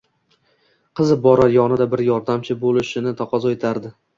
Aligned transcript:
qizib 0.99 1.21
borar, 1.27 1.53
yonida 1.57 1.87
bir 1.93 2.03
yordamchi 2.09 2.59
bo'lishini 2.65 3.17
taqozo 3.21 3.57
etardi. 3.59 3.95